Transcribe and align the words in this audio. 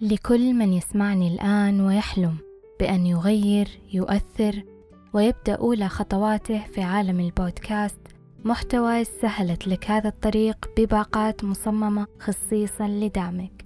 لكل 0.00 0.54
من 0.54 0.72
يسمعني 0.72 1.28
الآن 1.34 1.80
ويحلم 1.80 2.36
بأن 2.80 3.06
يغير 3.06 3.68
يؤثر 3.92 4.62
ويبدأ 5.12 5.54
أولى 5.54 5.88
خطواته 5.88 6.66
في 6.66 6.82
عالم 6.82 7.20
البودكاست 7.20 8.00
محتوى 8.44 9.04
سهلت 9.04 9.68
لك 9.68 9.90
هذا 9.90 10.08
الطريق 10.08 10.70
بباقات 10.78 11.44
مصممة 11.44 12.06
خصيصا 12.20 12.88
لدعمك. 12.88 13.64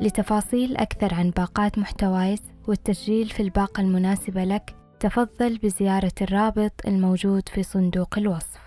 لتفاصيل 0.00 0.76
أكثر 0.76 1.14
عن 1.14 1.30
باقات 1.30 1.78
محتوايز 1.78 2.42
والتسجيل 2.68 3.28
في 3.28 3.42
الباقة 3.42 3.80
المناسبة 3.80 4.44
لك 4.44 4.76
تفضل 5.00 5.58
بزيارة 5.58 6.12
الرابط 6.22 6.72
الموجود 6.86 7.48
في 7.48 7.62
صندوق 7.62 8.18
الوصف. 8.18 8.60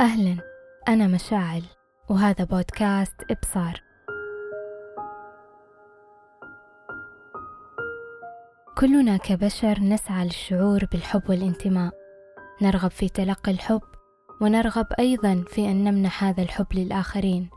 أهلا. 0.00 0.57
أنا 0.88 1.06
مشاعل 1.06 1.62
وهذا 2.10 2.44
بودكاست 2.44 3.14
إبصار. 3.30 3.80
كلنا 8.78 9.16
كبشر 9.16 9.80
نسعى 9.80 10.24
للشعور 10.24 10.84
بالحب 10.92 11.22
والانتماء. 11.28 11.92
نرغب 12.62 12.90
في 12.90 13.08
تلقي 13.08 13.52
الحب 13.52 13.82
ونرغب 14.40 14.86
أيضا 14.98 15.44
في 15.48 15.70
أن 15.70 15.84
نمنح 15.84 16.24
هذا 16.24 16.42
الحب 16.42 16.66
للآخرين. 16.74 17.50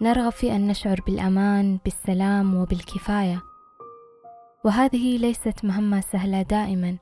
نرغب 0.00 0.32
في 0.32 0.56
أن 0.56 0.68
نشعر 0.68 1.00
بالأمان 1.06 1.78
بالسلام 1.84 2.54
وبالكفاية. 2.54 3.42
وهذه 4.64 5.18
ليست 5.18 5.64
مهمة 5.64 6.00
سهلة 6.00 6.42
دائما. 6.42 6.98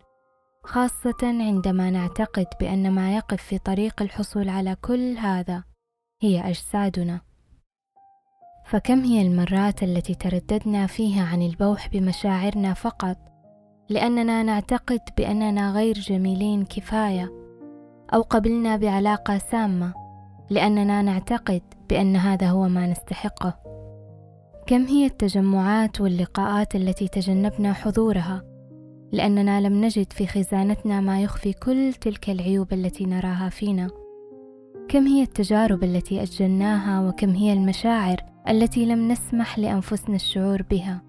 خاصة 0.65 1.17
عندما 1.23 1.91
نعتقد 1.91 2.47
بأن 2.61 2.91
ما 2.91 3.17
يقف 3.17 3.43
في 3.43 3.59
طريق 3.59 4.03
الحصول 4.03 4.49
على 4.49 4.77
كل 4.83 5.17
هذا 5.17 5.65
هي 6.23 6.49
أجسادنا. 6.49 7.21
فكم 8.67 9.01
هي 9.01 9.23
المرات 9.23 9.83
التي 9.83 10.15
ترددنا 10.15 10.87
فيها 10.87 11.27
عن 11.27 11.43
البوح 11.43 11.89
بمشاعرنا 11.89 12.75
فقط 12.75 13.17
لأننا 13.89 14.43
نعتقد 14.43 15.01
بأننا 15.17 15.73
غير 15.73 15.95
جميلين 15.95 16.65
كفاية 16.65 17.33
أو 18.15 18.23
قبلنا 18.23 18.77
بعلاقة 18.77 19.39
سامة 19.39 19.95
لأننا 20.51 21.03
نعتقد 21.03 21.63
بأن 21.89 22.17
هذا 22.17 22.51
هو 22.51 22.69
ما 22.69 22.87
نستحقه. 22.87 23.59
كم 24.67 24.85
هي 24.85 25.07
التجمعات 25.07 26.01
واللقاءات 26.01 26.75
التي 26.75 27.09
تجنبنا 27.09 27.73
حضورها 27.73 28.48
لأننا 29.13 29.61
لم 29.61 29.85
نجد 29.85 30.13
في 30.13 30.27
خزانتنا 30.27 31.01
ما 31.01 31.23
يخفي 31.23 31.53
كل 31.53 31.93
تلك 32.01 32.31
العيوب 32.31 32.73
التي 32.73 33.05
نراها 33.05 33.49
فينا. 33.49 33.91
كم 34.89 35.07
هي 35.07 35.23
التجارب 35.23 35.85
التي 35.85 36.23
أجلناها 36.23 37.09
وكم 37.09 37.31
هي 37.31 37.53
المشاعر 37.53 38.17
التي 38.49 38.87
لم 38.87 39.09
نسمح 39.09 39.59
لأنفسنا 39.59 40.17
الشعور 40.17 40.63
بها؟ 40.63 41.03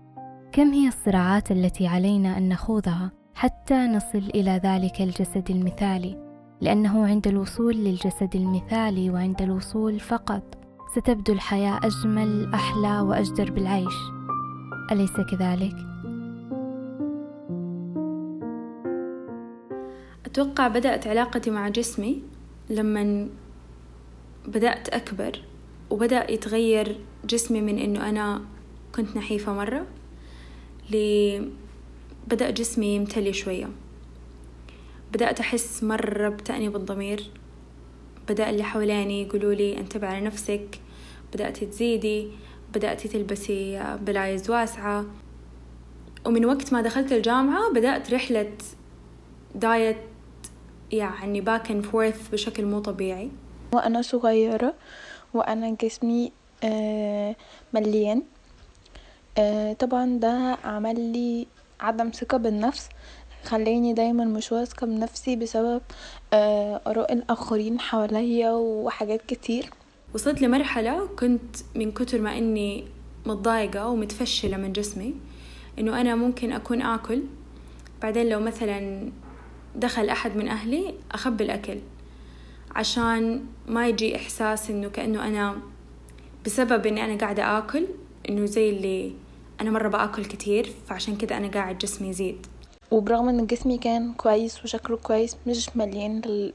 كم 0.51 0.71
هي 0.71 0.87
الصراعات 0.87 1.51
التي 1.51 1.87
علينا 1.87 2.37
أن 2.37 2.49
نخوضها 2.49 3.11
حتى 3.33 3.87
نصل 3.87 4.23
إلى 4.35 4.61
ذلك 4.63 5.01
الجسد 5.01 5.49
المثالي؟ 5.49 6.29
لأنه 6.61 7.05
عند 7.05 7.27
الوصول 7.27 7.75
للجسد 7.75 8.35
المثالي 8.35 9.09
وعند 9.09 9.41
الوصول 9.41 9.99
فقط 9.99 10.43
ستبدو 10.95 11.33
الحياة 11.33 11.79
أجمل 11.83 12.53
أحلى 12.53 12.99
وأجدر 13.01 13.51
بالعيش. 13.51 13.93
أليس 14.91 15.13
كذلك؟ 15.31 15.75
أتوقع 20.31 20.67
بدأت 20.67 21.07
علاقتي 21.07 21.49
مع 21.49 21.69
جسمي 21.69 22.21
لما 22.69 23.29
بدأت 24.47 24.89
أكبر 24.89 25.41
وبدأ 25.89 26.31
يتغير 26.31 26.99
جسمي 27.25 27.61
من 27.61 27.77
إنه 27.77 28.09
أنا 28.09 28.41
كنت 28.95 29.17
نحيفة 29.17 29.53
مرة 29.53 29.85
بدأ 32.27 32.49
جسمي 32.49 32.95
يمتلي 32.95 33.33
شوية. 33.33 33.69
بدأت 35.13 35.39
أحس 35.39 35.83
مرة 35.83 36.29
بتأنيب 36.29 36.75
الضمير 36.75 37.23
بدأ 38.29 38.49
اللي 38.49 38.63
حولاني 38.63 39.21
يقولوا 39.21 39.53
لي 39.53 39.77
انتبه 39.77 40.07
على 40.07 40.25
نفسك 40.25 40.79
بدأتي 41.33 41.65
تزيدي 41.65 42.27
بدأتي 42.73 43.07
تلبسي 43.07 43.95
بلايز 44.01 44.49
واسعة. 44.49 45.05
ومن 46.25 46.45
وقت 46.45 46.73
ما 46.73 46.81
دخلت 46.81 47.11
الجامعة 47.11 47.73
بدأت 47.73 48.13
رحلة 48.13 48.51
diet 49.55 49.97
يعني 50.91 51.41
back 51.41 51.71
and 51.71 51.85
forth 51.85 52.29
بشكل 52.29 52.65
مو 52.65 52.79
طبيعي. 52.79 53.29
وأنا 53.73 54.01
صغيرة 54.01 54.73
وأنا 55.33 55.75
جسمي 55.81 56.31
آه، 56.63 57.35
مليان. 57.73 58.21
آه، 59.37 59.73
طبعا 59.73 60.19
ده 60.19 60.57
عمل 60.63 60.99
لي 60.99 61.47
عدم 61.79 62.11
ثقة 62.11 62.37
بالنفس 62.37 62.89
خلاني 63.43 63.93
دايما 63.93 64.25
مش 64.25 64.51
واثقة 64.51 64.87
بنفسي 64.87 65.35
بسبب 65.35 65.81
آه، 66.33 66.81
آراء 66.87 67.13
الآخرين 67.13 67.79
حواليا 67.79 68.51
وحاجات 68.51 69.21
كتير. 69.27 69.69
وصلت 70.13 70.41
لمرحلة 70.41 71.07
كنت 71.19 71.55
من 71.75 71.91
كتر 71.91 72.21
ما 72.21 72.37
إني 72.37 72.85
متضايقة 73.25 73.87
ومتفشلة 73.87 74.57
من 74.57 74.73
جسمي 74.73 75.15
إنه 75.79 76.01
أنا 76.01 76.15
ممكن 76.15 76.51
أكون 76.51 76.81
آكل. 76.81 77.23
بعدين 78.01 78.29
لو 78.29 78.39
مثلا 78.39 79.09
دخل 79.75 80.09
أحد 80.09 80.35
من 80.35 80.47
أهلي 80.47 80.93
أخبي 81.11 81.43
الأكل 81.43 81.77
عشان 82.75 83.45
ما 83.67 83.87
يجي 83.87 84.15
إحساس 84.15 84.69
إنه 84.69 84.89
كأنه 84.89 85.27
أنا 85.27 85.57
بسبب 86.45 86.85
إني 86.87 87.05
أنا 87.05 87.17
قاعدة 87.17 87.57
آكل 87.57 87.87
إنه 88.29 88.45
زي 88.45 88.69
اللي 88.69 89.13
أنا 89.61 89.71
مرة 89.71 89.87
بآكل 89.87 90.25
كتير 90.25 90.73
فعشان 90.87 91.15
كده 91.15 91.37
أنا 91.37 91.47
قاعد 91.47 91.77
جسمي 91.77 92.07
يزيد. 92.09 92.47
وبرغم 92.91 93.29
إن 93.29 93.45
جسمي 93.45 93.77
كان 93.77 94.13
كويس 94.13 94.63
وشكله 94.63 94.97
كويس 94.97 95.37
مش 95.47 95.69
مليان 95.77 96.21
لل... 96.25 96.53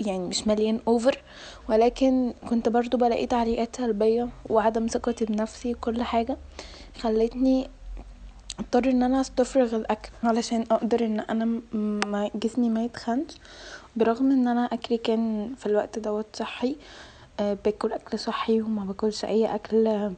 يعني 0.00 0.18
مش 0.28 0.46
مليان 0.46 0.80
over 0.88 1.18
ولكن 1.68 2.32
كنت 2.50 2.68
برضو 2.68 2.96
بلاقي 2.96 3.26
تعليقات 3.26 3.76
سلبية 3.76 4.28
وعدم 4.48 4.86
ثقتي 4.86 5.24
بنفسي 5.24 5.72
وكل 5.72 6.02
حاجة 6.02 6.36
خلتني 7.00 7.68
أضطر 8.60 8.90
إن 8.90 9.02
أنا 9.02 9.20
أستفرغ 9.20 9.76
الأكل 9.76 10.10
علشان 10.24 10.64
أقدر 10.70 11.04
إن 11.04 11.20
أنا 11.20 11.60
جسمي 12.34 12.68
ما 12.70 12.84
يتخنش. 12.84 13.32
برغم 13.96 14.30
إن 14.30 14.48
أنا 14.48 14.64
أكلي 14.64 14.98
كان 14.98 15.54
في 15.58 15.66
الوقت 15.66 15.98
دوت 15.98 16.26
صحي 16.36 16.76
أه 17.40 17.58
باكل 17.64 17.92
أكل 17.92 18.18
صحي 18.18 18.60
وما 18.60 18.84
باكلش 18.84 19.24
أي 19.24 19.54
أكل 19.54 20.10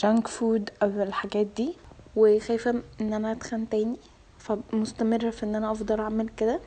junk 0.00 0.26
food 0.28 0.70
أو 0.82 0.88
الحاجات 0.88 1.46
دي. 1.56 1.74
وخايفة 2.16 2.82
إن 3.00 3.12
أنا 3.12 3.32
أتخن 3.32 3.68
تاني 3.68 3.96
فمستمرة 4.38 5.30
في 5.30 5.42
إن 5.42 5.54
أنا 5.54 5.72
أفضل 5.72 6.00
أعمل 6.00 6.28
كده. 6.28 6.60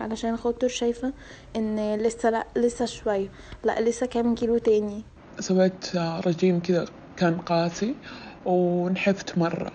علشان 0.00 0.36
خاطر 0.36 0.68
شايفة 0.68 1.12
إن 1.56 1.94
لسه 1.96 2.30
لأ 2.30 2.46
لسه 2.56 2.84
شوية 2.84 3.28
لأ 3.64 3.80
لسه 3.80 4.06
كام 4.06 4.34
كيلو 4.34 4.58
تاني. 4.58 5.02
سويت 5.40 5.96
رجيم 5.96 6.60
كذا 6.60 6.86
كان 7.16 7.38
قاسي 7.38 7.94
ونحفت 8.46 9.38
مرة. 9.38 9.72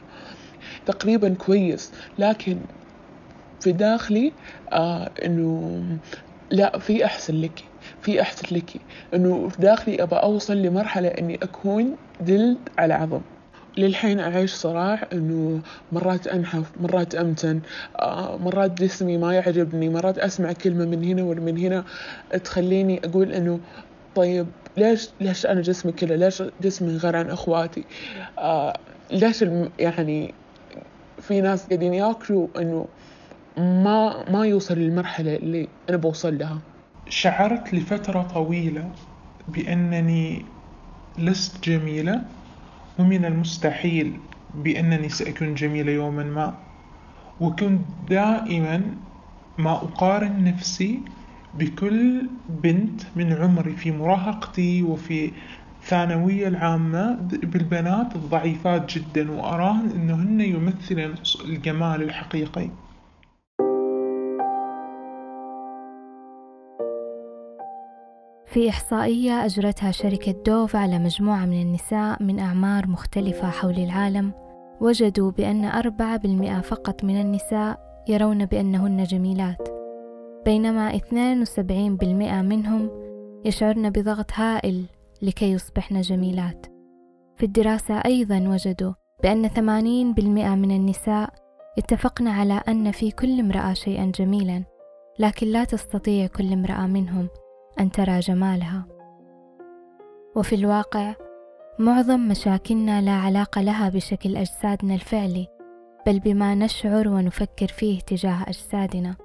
تقريبا 0.85 1.33
كويس. 1.33 1.91
لكن 2.17 2.57
في 3.59 3.71
داخلي 3.71 4.33
آه 4.73 5.11
إنه 5.25 5.81
لا 6.51 6.79
في 6.79 7.05
أحسن 7.05 7.41
لك 7.41 7.63
في 8.01 8.21
أحسن 8.21 8.55
لك. 8.55 8.71
إنه 9.13 9.49
في 9.49 9.61
داخلي 9.61 10.03
أبى 10.03 10.15
أوصل 10.15 10.57
لمرحلة 10.57 11.07
إني 11.07 11.35
أكون 11.43 11.95
جلد 12.21 12.57
على 12.77 12.93
عظم. 12.93 13.21
للحين 13.77 14.19
أعيش 14.19 14.53
صراع 14.53 15.07
إنه 15.13 15.61
مرات 15.91 16.27
أنحف 16.27 16.71
مرات 16.81 17.15
أمتن 17.15 17.61
آه 17.99 18.37
مرات 18.37 18.81
جسمي 18.81 19.17
ما 19.17 19.33
يعجبني 19.35 19.89
مرات 19.89 20.17
أسمع 20.19 20.53
كلمة 20.53 20.85
من 20.85 21.03
هنا 21.03 21.23
ولا 21.23 21.41
من 21.41 21.57
هنا 21.57 21.83
تخليني 22.43 23.01
أقول 23.05 23.31
إنه 23.31 23.59
طيب 24.16 24.47
ليش 24.78 25.09
ليش 25.19 25.45
أنا 25.45 25.61
جسمي 25.61 25.91
كذا؟ 25.91 26.16
ليش 26.16 26.43
جسمي 26.61 26.97
غير 26.97 27.16
عن 27.16 27.29
إخواتي؟ 27.29 27.85
آه 28.40 28.73
ليش 29.11 29.41
يعني 29.79 30.34
في 31.27 31.41
ناس 31.41 31.67
قاعدين 31.67 31.93
ياكلوا 31.93 32.47
إنه 32.57 32.85
ما 33.57 34.29
ما 34.31 34.45
يوصل 34.45 34.75
للمرحلة 34.75 35.35
اللي 35.35 35.67
أنا 35.89 35.97
بوصل 35.97 36.37
لها. 36.37 36.57
شعرت 37.09 37.73
لفترة 37.73 38.22
طويلة 38.22 38.91
بأنني 39.47 40.45
لست 41.17 41.69
جميلة 41.69 42.22
ومن 42.99 43.25
المستحيل 43.25 44.19
بأنني 44.53 45.09
سأكون 45.09 45.53
جميلة 45.53 45.91
يوما 45.91 46.23
ما. 46.23 46.53
وكنت 47.39 47.81
دائما 48.09 48.81
ما 49.57 49.71
أقارن 49.71 50.43
نفسي 50.43 50.99
بكل 51.53 52.29
بنت 52.49 53.01
من 53.16 53.33
عمري 53.33 53.75
في 53.75 53.91
مراهقتي 53.91 54.83
وفي 54.83 55.31
الثانوية 55.85 56.47
العامة 56.47 57.14
بالبنات 57.43 58.16
الضعيفات 58.16 58.97
جدا 58.97 59.32
وأراهن 59.32 59.90
أنهن 59.91 60.41
يمثلن 60.41 61.14
الجمال 61.46 62.03
الحقيقي. 62.03 62.70
في 68.46 68.70
إحصائية 68.70 69.46
أجرتها 69.46 69.91
شركة 69.91 70.32
دوف 70.46 70.76
على 70.76 70.99
مجموعة 70.99 71.46
من 71.46 71.61
النساء 71.61 72.23
من 72.23 72.40
أعمار 72.40 72.88
مختلفة 72.88 73.49
حول 73.49 73.78
العالم 73.78 74.31
وجدوا 74.81 75.31
بأن 75.31 75.66
أربعة 75.66 76.17
بالمئة 76.17 76.61
فقط 76.61 77.03
من 77.03 77.22
النساء 77.22 77.79
يرون 78.08 78.46
بأنهن 78.46 79.03
جميلات 79.03 79.67
بينما 80.46 80.97
72% 80.97 82.41
منهم 82.41 82.90
يشعرن 83.46 83.90
بضغط 83.90 84.31
هائل 84.34 84.85
لكي 85.25 85.51
يصبحن 85.51 86.01
جميلات. 86.01 86.66
في 87.37 87.45
الدراسة 87.45 87.93
أيضا 88.05 88.39
وجدوا 88.47 88.93
بأن 89.23 89.49
80% 89.49 90.55
من 90.55 90.72
النساء 90.72 91.29
اتفقن 91.77 92.27
على 92.27 92.61
أن 92.67 92.91
في 92.91 93.11
كل 93.11 93.39
امرأة 93.39 93.73
شيئا 93.73 94.11
جميلا 94.16 94.63
لكن 95.19 95.47
لا 95.47 95.63
تستطيع 95.63 96.27
كل 96.27 96.53
امرأة 96.53 96.87
منهم 96.87 97.27
أن 97.79 97.91
ترى 97.91 98.19
جمالها. 98.19 98.85
وفي 100.35 100.55
الواقع 100.55 101.16
معظم 101.79 102.28
مشاكلنا 102.28 103.01
لا 103.01 103.11
علاقة 103.11 103.61
لها 103.61 103.89
بشكل 103.89 104.37
أجسادنا 104.37 104.93
الفعلي 104.93 105.47
بل 106.07 106.19
بما 106.19 106.55
نشعر 106.55 107.07
ونفكر 107.07 107.67
فيه 107.67 107.99
تجاه 107.99 108.43
أجسادنا. 108.47 109.16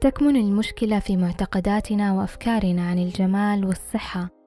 تكمن 0.00 0.36
المشكلة 0.36 0.98
في 0.98 1.16
معتقداتنا 1.16 2.12
وأفكارنا 2.12 2.82
عن 2.90 2.98
الجمال 2.98 3.64
والصحة 3.64 4.37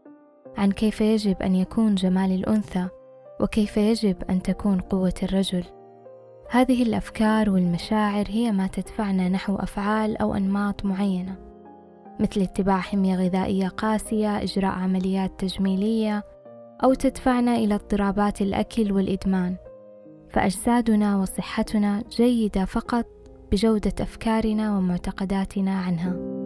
عن 0.57 0.71
كيف 0.71 1.01
يجب 1.01 1.41
أن 1.41 1.55
يكون 1.55 1.95
جمال 1.95 2.31
الأنثى 2.31 2.87
وكيف 3.39 3.77
يجب 3.77 4.15
أن 4.29 4.41
تكون 4.41 4.79
قوة 4.79 5.13
الرجل 5.23 5.63
هذه 6.49 6.83
الأفكار 6.83 7.49
والمشاعر 7.49 8.25
هي 8.29 8.51
ما 8.51 8.67
تدفعنا 8.67 9.29
نحو 9.29 9.55
أفعال 9.55 10.17
أو 10.17 10.35
أنماط 10.35 10.85
معينة 10.85 11.35
مثل 12.19 12.41
اتباع 12.41 12.79
حمية 12.79 13.15
غذائية 13.15 13.67
قاسية 13.67 14.43
إجراء 14.43 14.71
عمليات 14.71 15.31
تجميلية 15.39 16.23
أو 16.83 16.93
تدفعنا 16.93 17.55
إلى 17.55 17.75
اضطرابات 17.75 18.41
الأكل 18.41 18.91
والإدمان 18.91 19.55
فأجسادنا 20.29 21.17
وصحتنا 21.17 22.03
جيدة 22.09 22.65
فقط 22.65 23.05
بجودة 23.51 23.93
أفكارنا 24.01 24.77
ومعتقداتنا 24.77 25.79
عنها. 25.79 26.40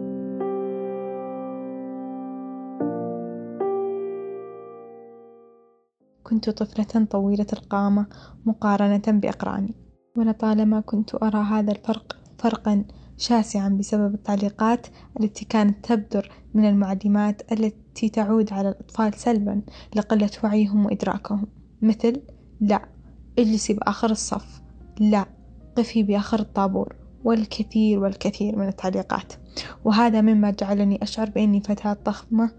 كنت 6.26 6.50
طفلة 6.50 7.04
طويلة 7.04 7.46
القامة 7.52 8.06
مقارنة 8.46 9.02
بأقراني. 9.08 9.74
ولطالما 10.16 10.80
كنت 10.80 11.14
أرى 11.14 11.38
هذا 11.38 11.72
الفرق 11.72 12.16
فرقا 12.38 12.84
شاسعا 13.16 13.68
بسبب 13.68 14.14
التعليقات 14.14 14.86
التي 15.20 15.44
كانت 15.44 15.84
تبدر 15.86 16.30
من 16.54 16.68
المعلمات 16.68 17.52
التي 17.52 18.08
تعود 18.08 18.52
على 18.52 18.68
الأطفال 18.68 19.14
سلبا 19.14 19.62
لقلة 19.96 20.30
وعيهم 20.44 20.86
وإدراكهم. 20.86 21.46
مثل 21.82 22.20
لا 22.60 22.82
اجلسي 23.38 23.72
بآخر 23.72 24.10
الصف. 24.10 24.62
لا 25.00 25.26
قفي 25.76 26.02
بآخر 26.02 26.40
الطابور. 26.40 26.96
والكثير 27.24 27.98
والكثير 27.98 28.56
من 28.58 28.68
التعليقات. 28.68 29.32
وهذا 29.84 30.20
مما 30.20 30.50
جعلني 30.50 31.02
أشعر 31.02 31.30
بأني 31.30 31.60
فتاة 31.60 31.96
ضخمة 32.04 32.50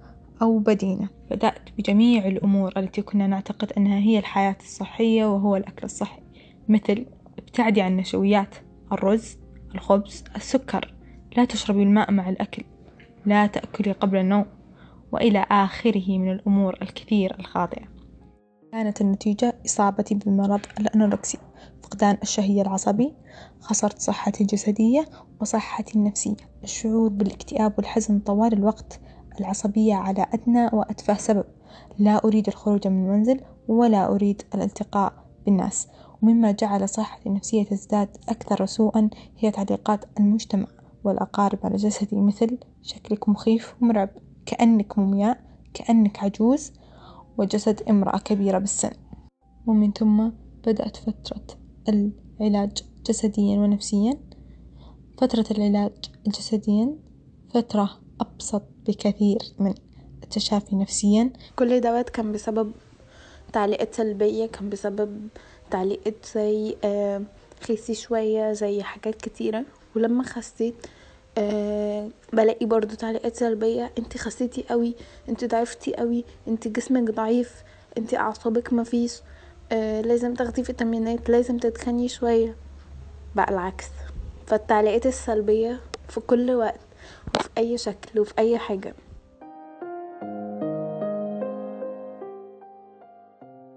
أو 0.42 0.60
بدينة. 0.60 1.10
بدأت 1.32 1.70
بجميع 1.78 2.28
الأمور 2.28 2.74
التي 2.78 3.02
كنا 3.02 3.28
نعتقد 3.28 3.74
أنها 3.78 4.00
هي 4.00 4.20
الحياة 4.20 4.56
الصحية 4.60 5.26
وهو 5.26 5.56
الأكل 5.56 5.84
الصحي 5.84 6.22
مثل 6.68 7.06
ابتعدي 7.38 7.82
عن 7.82 7.92
النشويات 7.92 8.56
الرز 8.92 9.38
الخبز 9.76 10.24
السكر. 10.36 10.94
لا 11.38 11.46
تشربي 11.46 11.84
الماء 11.84 12.12
مع 12.12 12.30
الأكل. 12.30 12.64
لا 13.26 13.48
تأكلي 13.48 13.92
قبل 13.92 14.18
النوم. 14.18 14.46
وإلى 15.12 15.46
آخره 15.52 16.18
من 16.18 16.32
الأمور 16.32 16.78
الكثير 16.82 17.40
الخاطئة. 17.40 17.88
كانت 18.72 19.02
النتيجة 19.02 19.56
إصابتي 19.66 20.16
بمرض 20.16 20.60
الأنوركسيا 20.80 21.40
فقدان 21.84 22.18
الشهية 22.24 22.62
العصبي 22.62 23.14
خسرت 23.60 24.00
صحتي 24.00 24.44
الجسدية 24.44 25.06
وصحتي 25.42 25.96
النفسية. 25.96 26.36
الشعور 26.64 27.10
بالاكتئاب 27.10 27.74
والحزن 27.78 28.20
طوال 28.20 28.54
الوقت 28.54 29.00
العصبية 29.40 29.96
على 29.96 30.26
أدنى 30.34 30.70
وأتفه 30.74 31.18
سبب. 31.18 31.46
لا 32.00 32.26
أريد 32.26 32.48
الخروج 32.48 32.88
من 32.88 33.06
المنزل 33.06 33.42
ولا 33.68 34.08
أريد 34.08 34.42
الالتقاء 34.56 35.14
بالناس. 35.46 35.88
ومما 36.22 36.52
جعل 36.52 36.90
صحتي 36.90 37.30
النفسية 37.30 37.64
تزداد 37.64 38.18
أكثر 38.30 38.66
سوءا 38.66 39.10
هي 39.38 39.52
تعليقات 39.52 40.06
المجتمع 40.20 40.68
والأقارب 41.04 41.60
على 41.64 41.76
جسدي 41.76 42.16
مثل 42.16 42.58
شكلك 42.82 43.30
مخيف 43.30 43.76
ومرعب 43.82 44.10
كأنك 44.46 45.00
مومياء 45.00 45.40
كأنك 45.74 46.24
عجوز 46.24 46.74
وجسد 47.38 47.82
امرأة 47.90 48.18
كبيرة 48.18 48.58
بالسن. 48.58 48.92
ومن 49.68 49.92
ثم 49.92 50.30
بدأت 50.68 50.98
فترة 50.98 51.44
العلاج 51.90 52.84
جسديا 53.06 53.60
ونفسيا. 53.60 54.14
فترة 55.18 55.46
العلاج 55.52 55.92
جسديا 56.28 56.96
فترة 57.54 57.90
أبسط 58.22 58.64
بكثير 58.88 59.38
من 59.60 59.74
التشافي 60.24 60.76
نفسيا. 60.76 61.34
كل 61.56 61.82
دوت 61.82 62.10
كان 62.10 62.32
بسبب 62.32 62.72
تعليقات 63.54 63.96
سلبية 63.96 64.46
كان 64.46 64.70
بسبب 64.70 65.28
تعليقات 65.72 66.26
زي 66.36 66.76
آه 66.84 67.22
خسي 67.62 67.94
شوية 67.94 68.54
زي 68.54 68.84
حاجات 68.84 69.16
كتيرة. 69.16 69.66
ولما 69.96 70.24
خسيت 70.24 70.76
أه 71.38 72.10
بلاقي 72.34 72.66
برضو 72.66 72.96
تعليقات 72.96 73.36
سلبية. 73.36 73.92
انت 73.98 74.18
خسيتي 74.18 74.64
قوي 74.70 74.96
انت 75.30 75.46
ضعفتي 75.46 75.94
قوي 75.96 76.26
انت 76.48 76.68
جسمك 76.68 77.12
ضعيف 77.12 77.64
انت 77.98 78.14
أعصابك 78.14 78.74
مفيش 78.74 79.22
أه 79.72 80.02
لازم 80.02 80.34
تاخدي 80.34 80.64
فيتامينات 80.64 81.30
لازم 81.30 81.58
تتخني 81.58 82.08
شوية. 82.08 82.56
بقى 83.36 83.50
العكس. 83.52 83.86
فالتعليقات 84.48 85.06
السلبية 85.06 85.80
في 86.10 86.20
كل 86.20 86.52
وقت 86.52 86.80
وفي 87.36 87.50
أي 87.58 87.78
شكل 87.78 88.20
وفي 88.20 88.34
أي 88.40 88.58
حاجة. 88.58 88.94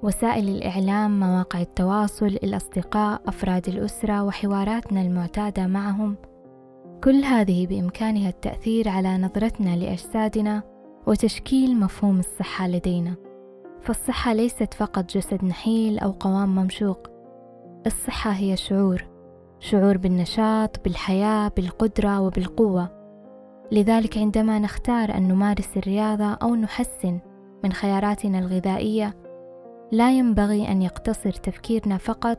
وسائل 0.02 0.48
الإعلام 0.48 1.20
مواقع 1.20 1.60
التواصل 1.60 2.26
الأصدقاء 2.26 3.22
أفراد 3.26 3.68
الأسرة 3.68 4.24
وحواراتنا 4.24 5.02
المعتادة 5.02 5.66
معهم. 5.66 6.16
كل 7.04 7.24
هذه 7.24 7.66
بإمكانها 7.66 8.28
التأثير 8.28 8.88
على 8.88 9.18
نظرتنا 9.18 9.76
لأجسادنا 9.76 10.62
وتشكيل 11.06 11.80
مفهوم 11.80 12.18
الصحة 12.18 12.68
لدينا. 12.68 13.14
فالصحة 13.82 14.32
ليست 14.32 14.74
فقط 14.74 15.04
جسد 15.04 15.44
نحيل 15.44 15.98
أو 15.98 16.10
قوام 16.10 16.54
ممشوق. 16.54 17.06
الصحة 17.86 18.30
هي 18.30 18.56
شعور 18.56 19.04
شعور 19.58 19.96
بالنشاط 19.96 20.84
بالحياة 20.84 21.48
بالقدرة 21.56 22.20
وبالقوة. 22.20 22.99
لذلك 23.72 24.18
عندما 24.18 24.58
نختار 24.58 25.16
أن 25.16 25.28
نمارس 25.28 25.76
الرياضة 25.76 26.34
أو 26.34 26.54
نحسن 26.54 27.20
من 27.64 27.72
خياراتنا 27.72 28.38
الغذائية 28.38 29.16
لا 29.92 30.12
ينبغي 30.18 30.68
أن 30.68 30.82
يقتصر 30.82 31.30
تفكيرنا 31.30 31.96
فقط 31.96 32.38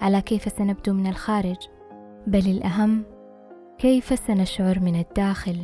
على 0.00 0.20
كيف 0.20 0.52
سنبدو 0.52 0.92
من 0.92 1.06
الخارج 1.06 1.56
بل 2.26 2.50
الأهم 2.50 3.04
كيف 3.78 4.18
سنشعر 4.26 4.80
من 4.80 5.00
الداخل. 5.00 5.56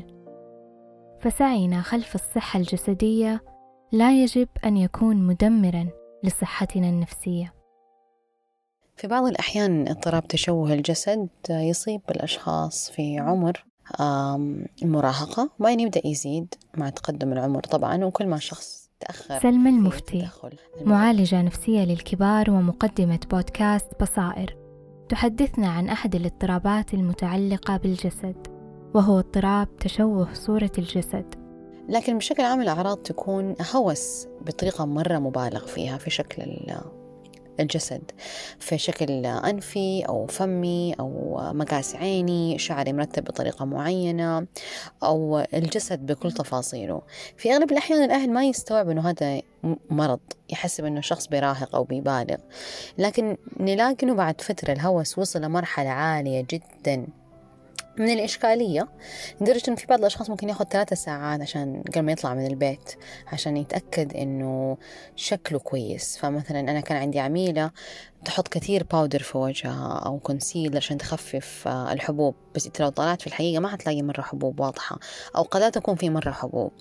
فسعينا 1.20 1.82
خلف 1.82 2.14
الصحة 2.14 2.58
الجسدية 2.58 3.40
لا 3.92 4.22
يجب 4.22 4.48
أن 4.64 4.76
يكون 4.76 5.16
مدمرا 5.16 5.88
لصحتنا 6.24 6.88
النفسية. 6.88 7.54
في 8.96 9.06
بعض 9.06 9.26
الأحيان 9.26 9.88
اضطراب 9.88 10.28
تشوه 10.28 10.72
الجسد 10.72 11.28
يصيب 11.50 12.00
الأشخاص 12.10 12.90
في 12.90 13.18
عمر 13.18 13.64
المراهقة. 14.82 15.50
وبعدين 15.60 15.80
يبدأ 15.80 16.06
يزيد 16.06 16.54
مع 16.76 16.88
تقدم 16.88 17.32
العمر 17.32 17.60
طبعا 17.60 18.04
وكل 18.04 18.26
ما 18.26 18.38
شخص 18.38 18.90
تأخر 19.00 19.40
سلمى 19.40 19.70
المفتي 19.70 20.28
معالجة 20.84 21.42
نفسية 21.42 21.84
للكبار 21.84 22.50
ومقدمة 22.50 23.20
بودكاست 23.30 23.88
بصائر. 24.00 24.56
تحدثنا 25.08 25.68
عن 25.68 25.88
أحد 25.88 26.14
الاضطرابات 26.14 26.94
المتعلقة 26.94 27.76
بالجسد 27.76 28.46
وهو 28.94 29.18
اضطراب 29.18 29.76
تشوه 29.76 30.34
صورة 30.34 30.72
الجسد. 30.78 31.34
لكن 31.88 32.18
بشكل 32.18 32.42
عام 32.42 32.60
الأعراض 32.60 32.96
تكون 32.96 33.54
هوس 33.74 34.26
بطريقة 34.46 34.84
مرة 34.84 35.18
مبالغ 35.18 35.66
فيها 35.66 35.98
في 35.98 36.10
شكل 36.10 36.42
الجسد 37.60 38.10
في 38.58 38.78
شكل 38.78 39.26
أنفي 39.26 40.02
أو 40.08 40.26
فمي 40.26 40.94
أو 41.00 41.40
مقاس 41.52 41.96
عيني 41.96 42.58
شعري 42.58 42.92
مرتب 42.92 43.24
بطريقة 43.24 43.64
معينة 43.64 44.46
أو 45.02 45.44
الجسد 45.54 46.06
بكل 46.06 46.32
تفاصيله. 46.32 47.02
في 47.36 47.52
أغلب 47.52 47.72
الأحيان 47.72 48.04
الأهل 48.04 48.30
ما 48.30 48.44
يستوعبوا 48.44 48.92
أنه 48.92 49.10
هذا 49.10 49.42
مرض 49.90 50.20
يحسب 50.50 50.84
أنه 50.84 51.00
شخص 51.00 51.26
بيراهق 51.26 51.76
أو 51.76 51.84
بيبالغ. 51.84 52.36
لكن 52.98 53.36
نلاقي 53.60 53.96
أنه 54.02 54.14
بعد 54.14 54.40
فترة 54.40 54.72
الهوس 54.72 55.18
وصل 55.18 55.42
لمرحلة 55.42 55.90
عالية 55.90 56.46
جدا. 56.50 57.06
من 57.98 58.10
الإشكالية 58.10 58.88
لدرجة 59.40 59.62
إنه 59.68 59.76
في 59.76 59.86
بعض 59.86 59.98
الأشخاص 59.98 60.30
ممكن 60.30 60.48
ياخد 60.48 60.72
ثلاثة 60.72 60.96
ساعات 60.96 61.40
عشان 61.40 61.82
قبل 61.82 62.02
ما 62.02 62.12
يطلع 62.12 62.34
من 62.34 62.46
البيت 62.46 62.94
عشان 63.32 63.56
يتأكد 63.56 64.16
إنه 64.16 64.76
شكله 65.16 65.58
كويس. 65.58 66.18
فمثلا 66.18 66.60
أنا 66.60 66.80
كان 66.80 66.98
عندي 66.98 67.20
عميلة 67.20 67.70
تحط 68.24 68.48
كثير 68.48 68.84
powder 68.92 69.22
في 69.22 69.38
وجهها 69.38 70.02
أو 70.06 70.18
concealer 70.18 70.76
عشان 70.76 70.98
تخفف 70.98 71.68
آه، 71.68 71.92
الحبوب. 71.92 72.34
بس 72.54 72.66
أنت 72.66 72.82
لو 72.82 72.88
طلعت 72.88 73.20
في 73.20 73.26
الحقيقة 73.26 73.60
ما 73.60 73.68
حتلاقي 73.68 74.02
مرة 74.02 74.20
حبوب 74.20 74.60
واضحة 74.60 74.98
أو 75.36 75.42
قد 75.42 75.70
تكون 75.72 75.94
في 75.94 76.10
مرة 76.10 76.30
حبوب. 76.30 76.72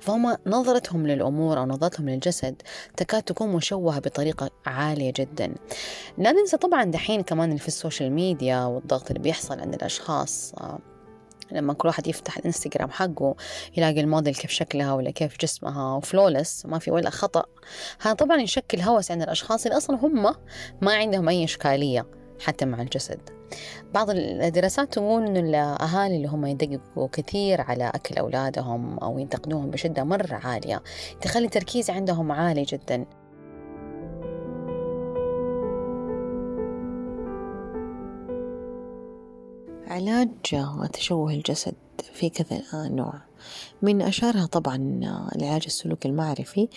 فهم 0.00 0.36
نظرتهم 0.46 1.06
للأمور 1.06 1.58
أو 1.58 1.66
نظرتهم 1.66 2.08
للجسد 2.08 2.62
تكاد 2.96 3.22
تكون 3.22 3.48
مشوهة 3.48 4.00
بطريقة 4.00 4.50
عالية 4.66 5.12
جدا. 5.16 5.54
لا 6.18 6.32
ننسى 6.32 6.56
طبعا 6.56 6.84
دحين 6.84 7.22
كمان 7.22 7.56
في 7.56 7.68
ال 7.68 7.74
social 7.74 8.12
media 8.12 8.64
والضغط 8.64 9.10
اللي 9.10 9.22
بيحصل 9.22 9.60
عند 9.60 9.74
الأشخاص 9.74 10.52
آه، 10.60 10.78
لما 11.52 11.72
كل 11.72 11.88
واحد 11.88 12.06
يفتح 12.06 12.36
الإنستغرام 12.36 12.90
حقه 12.90 13.34
يلاقي 13.76 14.00
الموديل 14.00 14.34
كيف 14.34 14.50
شكلها 14.50 14.92
ولا 14.92 15.10
كيف 15.10 15.38
جسمها 15.40 15.96
و 15.96 16.04
flawless 16.04 16.66
ما 16.66 16.78
في 16.78 16.90
ولا 16.90 17.10
خطأ. 17.10 17.44
هذا 18.00 18.14
طبعا 18.14 18.36
يشكل 18.36 18.80
هوس 18.80 19.10
عند 19.10 19.22
الأشخاص 19.22 19.66
اللي 19.66 19.76
أصلا 19.76 19.96
هم 19.96 20.34
ما 20.80 20.94
عندهم 20.94 21.28
أي 21.28 21.44
إشكالية 21.44 22.06
حتى 22.40 22.64
مع 22.64 22.82
الجسد. 22.82 23.20
بعض 23.94 24.10
الدراسات 24.10 24.92
تقول 24.92 25.26
إنه 25.26 25.40
الأهالي 25.40 26.16
اللي 26.16 26.28
هم 26.28 26.46
يدققوا 26.46 27.08
كثير 27.12 27.60
على 27.60 27.88
أكل 27.94 28.14
أولادهم 28.14 28.98
أو 28.98 29.18
ينتقدوهم 29.18 29.70
بشدة 29.70 30.04
مرة 30.04 30.34
عالية 30.34 30.82
تخلي 31.20 31.44
التركيز 31.44 31.90
عندهم 31.90 32.32
عالي 32.32 32.62
جدا. 32.62 33.06
علاج 40.00 40.28
تشوه 40.92 41.32
الجسد 41.32 41.74
في 42.12 42.30
كذا 42.30 42.62
نوع. 42.88 43.14
من 43.82 44.02
أشهرها 44.02 44.46
طبعا 44.46 44.76
العلاج 45.36 45.62
السلوكي 45.66 46.08
المعرفي 46.08 46.68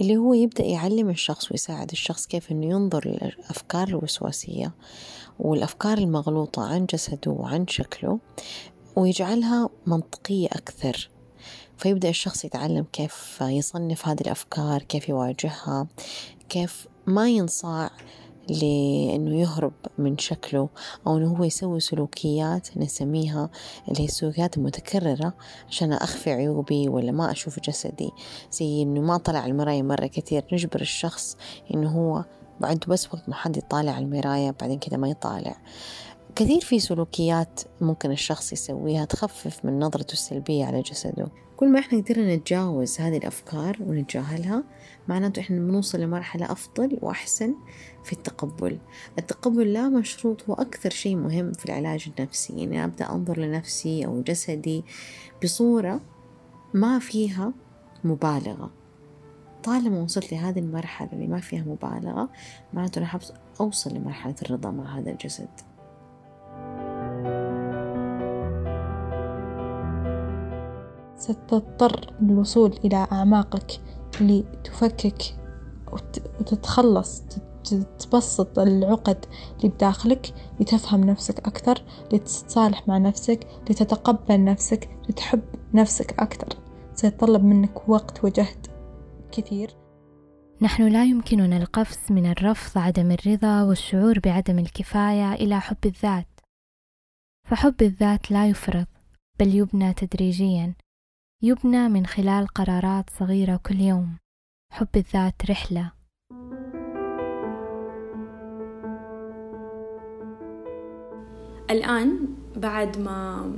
اللي 0.00 0.16
هو 0.16 0.34
يبدأ 0.34 0.64
يعلم 0.64 1.10
الشخص 1.10 1.50
ويساعد 1.50 1.90
الشخص 1.90 2.26
كيف 2.26 2.50
أنه 2.52 2.66
ينظر 2.66 3.08
للأفكار 3.08 3.88
الوسواسية 3.88 4.72
والأفكار 5.38 5.98
المغلوطة 5.98 6.62
عن 6.62 6.86
جسده 6.86 7.30
وعن 7.30 7.66
شكله 7.66 8.18
ويجعلها 8.96 9.68
منطقية 9.86 10.46
أكثر. 10.46 11.10
فيبدأ 11.76 12.08
الشخص 12.08 12.44
يتعلم 12.44 12.86
كيف 12.92 13.38
يصنف 13.40 14.08
هذه 14.08 14.20
الأفكار 14.20 14.82
كيف 14.82 15.08
يواجهها 15.08 15.86
كيف 16.48 16.86
ما 17.06 17.28
ينصاع 17.28 17.90
لأنه 18.48 19.40
يهرب 19.40 19.72
من 19.98 20.18
شكله 20.18 20.68
أو 21.06 21.16
أنه 21.16 21.36
هو 21.36 21.44
يسوي 21.44 21.80
سلوكيات 21.80 22.68
نسميها 22.76 23.50
اللي 23.88 24.00
هي 24.00 24.04
السلوكيات 24.04 24.56
المتكررة 24.56 25.34
عشان 25.68 25.92
أخفي 25.92 26.30
عيوبي 26.30 26.88
ولا 26.88 27.12
ما 27.12 27.30
أشوف 27.30 27.60
جسدي. 27.60 28.10
زي 28.52 28.82
أنه 28.82 29.00
ما 29.00 29.16
طلع 29.16 29.46
المراية 29.46 29.82
مرة 29.82 30.06
كثير. 30.06 30.44
نجبر 30.52 30.80
الشخص 30.80 31.36
أنه 31.74 31.90
هو 31.90 32.24
عنده 32.62 32.86
بس 32.86 33.06
وقت 33.14 33.28
محدد 33.28 33.56
يطالع 33.56 33.98
المراية 33.98 34.54
بعدين 34.60 34.78
كده 34.78 34.96
ما 34.96 35.08
يطالع. 35.08 35.56
كثير 36.36 36.60
في 36.60 36.78
سلوكيات 36.78 37.60
ممكن 37.80 38.10
الشخص 38.12 38.52
يسويها 38.52 39.04
تخفف 39.04 39.64
من 39.64 39.78
نظرته 39.78 40.12
السلبية 40.12 40.64
على 40.64 40.82
جسده. 40.82 41.28
كل 41.60 41.68
ما 41.68 41.78
إحنا 41.78 41.98
قدرنا 41.98 42.36
نتجاوز 42.36 43.00
هذه 43.00 43.16
الأفكار 43.16 43.76
ونتجاهلها 43.80 44.64
معناته 45.08 45.40
إحنا 45.40 45.58
بنوصل 45.58 46.00
لمرحلة 46.00 46.52
أفضل 46.52 46.98
وأحسن 47.02 47.54
في 48.04 48.12
التقبل. 48.12 48.78
التقبل 49.18 49.72
لا 49.72 49.88
مشروط 49.88 50.48
هو 50.48 50.54
أكثر 50.54 50.90
شيء 50.90 51.16
مهم 51.16 51.52
في 51.52 51.64
العلاج 51.64 52.10
النفسي. 52.18 52.52
يعني 52.60 52.84
أبدأ 52.84 53.10
أنظر 53.12 53.38
لنفسي 53.38 54.06
أو 54.06 54.22
جسدي 54.22 54.84
بصورة 55.42 56.00
ما 56.74 56.98
فيها 56.98 57.52
مبالغة. 58.04 58.70
طالما 59.62 60.02
وصلت 60.02 60.32
لهذه 60.32 60.58
المرحلة 60.58 61.12
اللي 61.12 61.26
ما 61.26 61.40
فيها 61.40 61.62
مبالغة 61.62 62.28
معناته 62.72 62.98
أنا 62.98 63.20
أوصل 63.60 63.94
لمرحلة 63.94 64.34
الرضا 64.42 64.70
مع 64.70 64.98
هذا 64.98 65.10
الجسد. 65.10 65.48
ستضطر 71.20 72.14
للوصول 72.20 72.72
إلى 72.84 73.06
أعماقك 73.12 73.80
لتفكك 74.20 75.22
وتتخلص 76.40 77.22
تبسط 77.98 78.58
العقد 78.58 79.24
اللي 79.56 79.68
بداخلك 79.68 80.34
لتفهم 80.60 81.04
نفسك 81.04 81.38
أكثر 81.38 81.82
لتتصالح 82.12 82.88
مع 82.88 82.98
نفسك 82.98 83.46
لتتقبل 83.70 84.44
نفسك 84.44 84.88
لتحب 85.08 85.42
نفسك 85.74 86.20
أكثر. 86.20 86.58
سيتطلب 86.94 87.44
منك 87.44 87.88
وقت 87.88 88.24
وجهد 88.24 88.66
كثير. 89.32 89.76
نحن 90.62 90.88
لا 90.88 91.04
يمكننا 91.04 91.56
القفز 91.56 92.12
من 92.12 92.30
الرفض 92.30 92.78
عدم 92.78 93.10
الرضا 93.10 93.62
والشعور 93.62 94.18
بعدم 94.18 94.58
الكفاية 94.58 95.32
إلى 95.32 95.60
حب 95.60 95.86
الذات. 95.86 96.40
فحب 97.48 97.82
الذات 97.82 98.30
لا 98.30 98.48
يفرض 98.48 98.86
بل 99.40 99.54
يبنى 99.54 99.94
تدريجيا. 99.94 100.74
يبنى 101.42 101.88
من 101.88 102.06
خلال 102.06 102.46
قرارات 102.46 103.10
صغيرة 103.10 103.60
كل 103.66 103.80
يوم. 103.80 104.16
حب 104.72 104.88
الذات 104.96 105.34
رحلة. 105.50 105.92
الآن 111.70 112.18
بعد 112.56 112.98
ما 112.98 113.52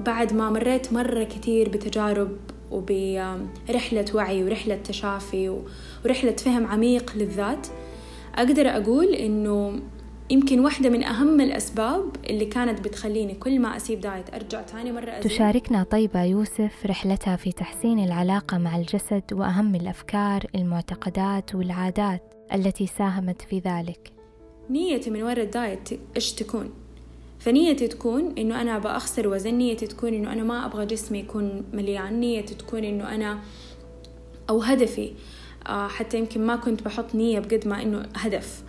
بعد 0.00 0.32
ما 0.32 0.50
مريت 0.50 0.92
مرة 0.92 1.24
كتير 1.24 1.68
بتجارب 1.68 2.36
وبرحلة 2.70 4.04
وعي 4.14 4.44
ورحلة 4.44 4.76
تشافي 4.76 5.62
ورحلة 6.04 6.36
فهم 6.36 6.66
عميق 6.66 7.16
للذات 7.16 7.66
أقدر 8.34 8.68
أقول 8.68 9.14
إنه 9.14 9.80
يمكن 10.34 10.60
واحدة 10.60 10.90
من 10.90 11.04
أهم 11.04 11.40
الأسباب 11.40 12.16
اللي 12.30 12.44
كانت 12.44 12.80
بتخليني 12.80 13.34
كل 13.34 13.60
ما 13.60 13.76
أسيب 13.76 14.00
diet 14.00 14.34
أرجع 14.34 14.62
تاني 14.62 14.92
مرة 14.92 15.10
أزيد. 15.10 15.22
تشاركنا 15.22 15.82
طيبة 15.82 16.22
يوسف 16.22 16.86
رحلتها 16.86 17.36
في 17.36 17.52
تحسين 17.52 18.04
العلاقة 18.04 18.58
مع 18.58 18.76
الجسد 18.76 19.22
وأهم 19.32 19.74
الأفكار 19.74 20.46
المعتقدات 20.54 21.54
والعادات 21.54 22.34
التي 22.54 22.86
ساهمت 22.86 23.42
في 23.42 23.58
ذلك. 23.58 24.12
نيتي 24.70 25.10
من 25.10 25.22
وراء 25.22 25.44
ال 25.44 25.53
diet 25.53 25.88
إيش 26.16 26.32
تكون؟ 26.32 26.70
فنيتي 27.38 27.88
تكون 27.88 28.34
إنه 28.38 28.60
أنا 28.60 28.76
أبغى 28.76 28.96
أخسر 28.96 29.28
وزن 29.28 29.54
نيتي 29.54 29.86
تكون 29.86 30.14
إنه 30.14 30.32
أنا 30.32 30.42
ما 30.42 30.66
أبغى 30.66 30.86
جسمي 30.86 31.18
يكون 31.18 31.64
مليان 31.72 32.20
نيتي 32.20 32.54
تكون 32.54 32.84
إنه 32.84 33.14
أنا 33.14 33.38
أو 34.50 34.62
هدفي. 34.62 35.12
آه، 35.66 35.88
حتى 35.88 36.18
يمكن 36.18 36.46
ما 36.46 36.56
كنت 36.56 36.82
بحط 36.82 37.14
نية 37.14 37.38
بقد 37.38 37.68
ما 37.68 37.82
إنه 37.82 38.06
هدف. 38.16 38.62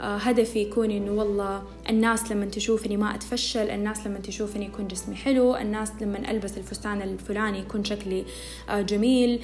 هدفي 0.00 0.58
يكون 0.58 0.90
إنه 0.90 1.12
والله 1.12 1.62
الناس 1.90 2.32
لما 2.32 2.46
تشوفني 2.46 2.96
ما 2.96 3.14
أتفشل 3.14 3.70
الناس 3.70 4.06
لما 4.06 4.18
تشوفني 4.18 4.64
يكون 4.64 4.88
جسمي 4.88 5.14
حلو 5.14 5.56
الناس 5.56 5.92
لما 6.00 6.30
ألبس 6.30 6.58
الفستان 6.58 7.02
الفلاني 7.02 7.58
يكون 7.58 7.84
شكلي 7.84 8.24
آه، 8.68 8.80
جميل. 8.80 9.40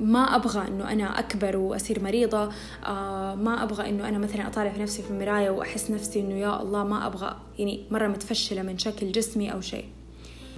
ما 0.00 0.36
أبغى 0.36 0.68
إنه 0.68 0.92
أنا 0.92 1.18
أكبر 1.18 1.56
وأصير 1.56 2.02
مريضة. 2.02 2.52
آه، 2.86 3.34
ما 3.34 3.62
أبغى 3.62 3.88
إنه 3.88 4.08
أنا 4.08 4.18
مثلا 4.18 4.46
أطالع 4.46 4.72
في 4.72 4.82
نفسي 4.82 5.02
في 5.02 5.10
المراية 5.10 5.50
وأحس 5.50 5.90
نفسي 5.90 6.20
إنه 6.20 6.34
يا 6.34 6.62
الله 6.62 6.84
ما 6.84 7.06
أبغى 7.06 7.36
يعني 7.58 7.84
مرة 7.90 8.06
متفشلة 8.06 8.62
من 8.62 8.78
شكل 8.78 9.12
جسمي 9.12 9.52
أو 9.52 9.60
شيء. 9.60 9.84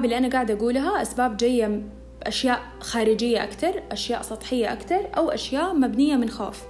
اللي 0.01 0.19
أنا 0.19 0.29
قاعدة 0.29 0.55
أقولها 0.55 1.03
أسباب 1.03 1.37
جاية 1.37 1.83
أشياء 2.23 2.63
خارجية 2.81 3.45
أكتر 3.45 3.83
أشياء 3.93 4.23
سطحية 4.23 4.73
أكتر 4.73 5.01
أو 5.17 5.31
أشياء 5.31 5.75
مبنية 5.75 6.17
من 6.17 6.29
خوف. 6.29 6.70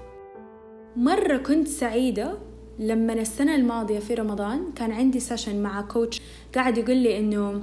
مرة 0.97 1.37
كنت 1.37 1.69
سعيدة 1.69 2.39
لما 2.79 3.13
السنة 3.13 3.55
الماضية 3.55 3.99
في 3.99 4.15
رمضان 4.15 4.73
كان 4.73 4.93
عندي 4.93 5.21
سيشن 5.21 5.63
مع 5.63 5.81
كوتش 5.81 6.21
قاعد 6.55 6.79
يقول 6.79 6.97
لي 6.97 7.19
إنه 7.19 7.61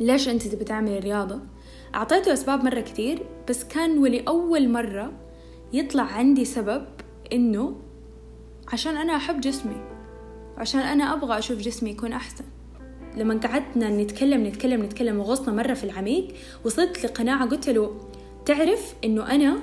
ليش 0.00 0.28
أنت 0.28 0.46
تبي 0.46 0.64
تعملي 0.64 0.98
رياضة 0.98 1.40
أعطيته 1.94 2.32
أسباب 2.32 2.64
مرة 2.64 2.80
كتير 2.80 3.22
بس 3.48 3.64
كان 3.64 3.98
ولأول 3.98 4.68
مرة 4.68 5.12
يطلع 5.72 6.02
عندي 6.02 6.44
سبب 6.44 6.86
إنه 7.32 7.76
عشان 8.72 8.96
أنا 8.96 9.16
أحب 9.16 9.40
جسمي 9.40 9.76
عشان 10.56 10.80
أنا 10.80 11.14
أبغى 11.14 11.38
أشوف 11.38 11.58
جسمي 11.58 11.90
يكون 11.90 12.12
أحسن. 12.12 12.44
لما 13.16 13.40
قعدنا 13.40 13.90
نتكلم 13.90 14.46
نتكلم 14.46 14.82
نتكلم 14.82 15.18
وغصنا 15.18 15.54
مرة 15.54 15.74
في 15.74 15.84
العميق 15.84 16.28
وصلت 16.64 17.04
لقناعة 17.04 17.48
قلت 17.48 17.68
له 17.68 17.96
تعرف 18.44 18.94
إنه 19.04 19.34
أنا 19.34 19.58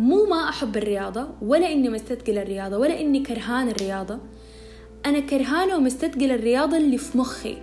مو 0.00 0.24
ما 0.24 0.48
أحب 0.48 0.76
الرياضة 0.76 1.28
ولا 1.42 1.72
إني 1.72 1.88
مستثقلة 1.88 2.42
الرياضة 2.42 2.78
ولا 2.78 3.00
إني 3.00 3.20
كرهان 3.20 3.68
الرياضة. 3.68 4.18
أنا 5.06 5.20
كرهانة 5.20 5.76
ومستثقلة 5.76 6.34
الرياضة 6.34 6.76
اللي 6.76 6.98
في 6.98 7.18
مخي. 7.18 7.58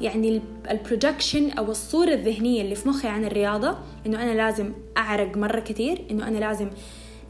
يعني 0.00 0.42
البروجكشن 0.70 1.50
أو 1.50 1.70
الصورة 1.70 2.12
الذهنية 2.12 2.62
اللي 2.62 2.74
في 2.74 2.88
مخي 2.88 3.08
عن 3.08 3.24
الرياضة 3.24 3.78
إنه 4.06 4.22
أنا 4.22 4.30
لازم 4.30 4.72
أعرق 4.96 5.36
مرة 5.36 5.60
كثير 5.60 6.04
إنه 6.10 6.28
أنا 6.28 6.38
لازم 6.38 6.70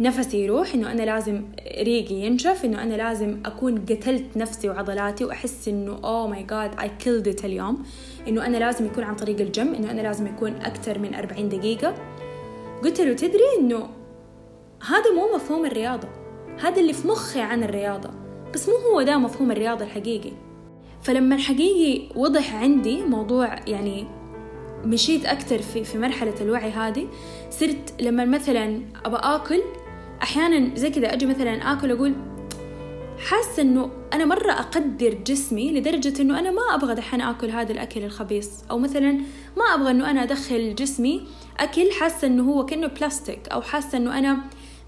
نفسي 0.01 0.45
يروح 0.45 0.75
إنه 0.75 0.93
أنا 0.93 1.03
لازم 1.03 1.45
ريقي 1.79 2.15
ينشف 2.15 2.65
إنه 2.65 2.83
أنا 2.83 2.95
لازم 2.95 3.41
أكون 3.47 3.79
قتلت 3.79 4.37
نفسي 4.37 4.69
وعضلاتي 4.69 5.25
وأحس 5.25 5.69
إنه 5.69 6.01
oh 6.05 6.27
my 6.27 6.43
God 6.43 6.81
I 6.81 6.91
killed 6.99 7.29
it 7.29 7.45
اليوم. 7.45 7.83
إنه 8.29 8.47
أنا 8.47 8.57
لازم 8.57 8.87
يكون 8.87 9.05
عن 9.05 9.17
طريق 9.17 9.41
الجيم 9.41 9.75
إنه 9.75 9.91
أنا 9.91 10.01
لازم 10.01 10.27
يكون 10.27 10.53
أكثر 10.53 10.99
من 10.99 11.15
40 11.15 11.49
دقيقة. 11.49 11.95
قلت 12.85 13.01
له 13.01 13.13
تدري 13.13 13.43
إنه 13.61 13.89
هذا 14.83 15.11
مو 15.15 15.37
مفهوم 15.37 15.67
الرياضة. 15.67 16.09
هذا 16.61 16.81
اللي 16.81 16.93
في 16.93 17.09
مخي 17.09 17.41
عن 17.41 17.63
الرياضة. 17.63 18.11
بس 18.55 18.69
مو 18.69 18.75
هو 18.75 19.03
ده 19.03 19.19
مفهوم 19.19 19.51
الرياضة 19.51 19.85
الحقيقي. 19.85 20.33
فلما 21.03 21.37
حقيقي 21.37 22.09
وضح 22.17 22.55
عندي 22.55 23.03
موضوع 23.05 23.59
يعني 23.67 24.07
مشيت 24.85 25.27
أكتر 25.27 25.63
في, 25.63 25.85
في 25.85 25.99
مرحلة 25.99 26.35
الوعي 26.41 26.71
هذه 26.71 27.09
صرت 27.51 27.95
لما 28.01 28.25
مثلا 28.25 28.83
أبى 29.05 29.17
آكل 29.17 29.63
أحيانا 30.23 30.77
زي 30.77 30.91
كذا 30.91 31.13
أجي 31.13 31.27
مثلا 31.27 31.73
آكل 31.73 31.91
أقول 31.91 32.15
حاسة 33.19 33.63
إنه 33.63 33.91
أنا 34.13 34.25
مرة 34.25 34.53
أقدر 34.53 35.15
جسمي 35.15 35.73
لدرجة 35.73 36.23
إنه 36.23 36.39
أنا 36.39 36.51
ما 36.51 36.75
أبغى 36.75 36.95
دحين 36.95 37.21
آكل 37.21 37.51
هذا 37.51 37.73
الأكل 37.73 38.05
الخبيث. 38.05 38.51
أو 38.71 38.79
مثلا 38.79 39.13
ما 39.57 39.65
أبغى 39.75 39.91
إنه 39.91 40.11
أنا 40.11 40.23
أدخل 40.23 40.75
جسمي 40.75 41.27
أكل 41.59 41.93
حاسة 42.01 42.27
إنه 42.27 42.53
هو 42.53 42.67
كأنه 42.67 42.87
بلاستيك 42.87 43.49
أو 43.49 43.63
حاسة 43.63 43.99
إنه 43.99 44.19
أنا 44.19 44.39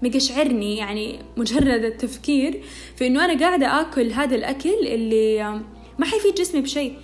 مقشعرني 0.01 0.77
يعني 0.77 1.19
مجرد 1.37 1.83
التفكير 1.83 2.63
في 2.95 3.07
إنه 3.07 3.25
أنا 3.25 3.39
قاعدة 3.39 3.81
آكل 3.81 4.11
هذا 4.11 4.35
الأكل 4.35 4.75
اللي 4.85 5.43
ما 5.99 6.05
حيفيد 6.05 6.35
جسمي 6.35 6.61
بشيء. 6.61 6.97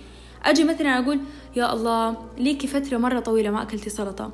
أجي 0.44 0.64
مثلا 0.64 0.98
أقول 0.98 1.20
يا 1.56 1.72
الله 1.72 2.16
ليكي 2.38 2.66
فترة 2.66 2.98
مرة 2.98 3.20
طويلة 3.20 3.50
ما 3.50 3.62
أكلتي 3.62 3.90
سلطة. 3.90 4.32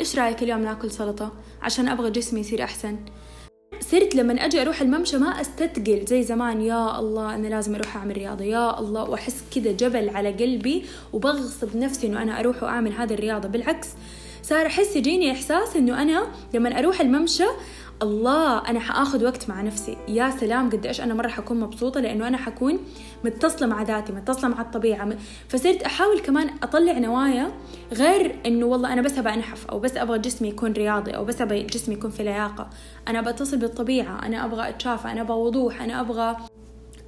إيش 0.00 0.18
رأيك 0.18 0.42
اليوم 0.42 0.60
ناكل 0.60 0.90
سلطة؟ 0.90 1.32
عشان 1.62 1.88
أبغى 1.88 2.10
جسمي 2.10 2.40
يصير 2.40 2.64
أحسن. 2.64 2.96
صرت 3.80 4.14
لما 4.14 4.44
أجي 4.44 4.62
أروح 4.62 4.80
الممشى 4.80 5.18
ما 5.18 5.40
أستثقل 5.40 6.04
زي 6.08 6.22
زمان 6.22 6.60
يا 6.60 6.98
الله 6.98 7.34
أنا 7.34 7.48
لازم 7.48 7.74
أروح 7.74 7.96
أعمل 7.96 8.16
رياضة. 8.16 8.44
يا 8.44 8.80
الله. 8.80 9.10
وأحس 9.10 9.44
كذا 9.54 9.72
جبل 9.72 10.08
على 10.08 10.32
قلبي 10.32 10.84
وبغصب 11.12 11.76
نفسي 11.76 12.06
إنه 12.06 12.22
أنا 12.22 12.40
أروح 12.40 12.62
وأعمل 12.62 12.92
هذه 12.92 13.14
الرياضة. 13.14 13.48
بالعكس 13.48 13.88
صار 14.42 14.66
أحس 14.66 14.96
يجيني 14.96 15.32
إحساس 15.32 15.76
إنه 15.76 16.02
أنا 16.02 16.26
لما 16.54 16.78
أروح 16.78 17.00
الممشى 17.00 17.44
الله 18.02 18.68
أنا 18.68 18.80
حآخذ 18.80 19.24
وقت 19.24 19.48
مع 19.48 19.62
نفسي. 19.62 19.96
يا 20.08 20.30
سلام 20.30 20.70
قد 20.70 20.86
إيش 20.86 21.00
أنا 21.00 21.14
مرة 21.14 21.28
حكون 21.28 21.60
مبسوطة 21.60 22.00
لأنه 22.00 22.28
أنا 22.28 22.36
حكون 22.36 22.78
متصلة 23.24 23.68
مع 23.68 23.82
ذاتي 23.82 24.12
متصلة 24.12 24.48
مع 24.48 24.60
الطبيعة. 24.60 25.16
فصرت 25.48 25.82
أحاول 25.82 26.20
كمان 26.20 26.50
أطلع 26.62 26.98
نوايا 26.98 27.52
غير 27.92 28.36
إنه 28.46 28.66
والله 28.66 28.92
أنا 28.92 29.02
بس 29.02 29.18
أبغى 29.18 29.34
أنحف 29.34 29.66
أو 29.66 29.78
بس 29.78 29.96
أبغى 29.96 30.18
جسمي 30.18 30.48
يكون 30.48 30.72
رياضي 30.72 31.10
أو 31.10 31.24
بس 31.24 31.40
أبغى 31.40 31.62
جسمي 31.62 31.94
يكون 31.94 32.10
في 32.10 32.22
لياقة. 32.22 32.70
أنا 33.08 33.20
بتصل 33.20 33.56
بالطبيعة 33.56 34.26
أنا 34.26 34.44
أبغى 34.44 34.68
أتشافى 34.68 35.08
أنا 35.08 35.20
أبغى 35.20 35.36
وضوح 35.36 35.82
أنا 35.82 36.00
أبغى 36.00 36.36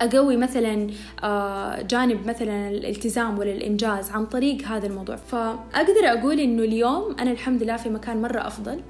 أقوي 0.00 0.36
مثلا 0.36 0.90
آه، 1.22 1.82
جانب 1.82 2.26
مثلا 2.26 2.68
الالتزام 2.68 3.38
ولا 3.38 3.52
الإنجاز 3.52 4.10
عن 4.10 4.26
طريق 4.26 4.62
هذا 4.66 4.86
الموضوع. 4.86 5.16
فأقدر 5.16 6.04
أقول 6.04 6.40
إنه 6.40 6.62
اليوم 6.62 7.16
أنا 7.20 7.30
الحمد 7.30 7.62
لله 7.62 7.76
في 7.76 7.88
مكان 7.88 8.22
مرة 8.22 8.46
أفضل 8.46 8.82